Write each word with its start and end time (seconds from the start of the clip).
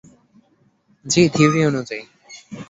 জ্বি, 1.05 1.23
থিউরী 1.33 1.61
অনুযায়ী। 1.65 2.03